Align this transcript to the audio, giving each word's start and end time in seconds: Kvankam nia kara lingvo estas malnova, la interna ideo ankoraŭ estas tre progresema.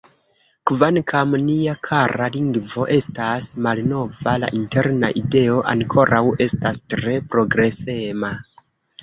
Kvankam 0.69 1.33
nia 1.49 1.75
kara 1.87 2.29
lingvo 2.35 2.85
estas 2.95 3.49
malnova, 3.67 4.33
la 4.45 4.49
interna 4.61 5.13
ideo 5.23 5.61
ankoraŭ 5.75 6.23
estas 6.49 6.83
tre 6.97 7.17
progresema. 7.37 8.35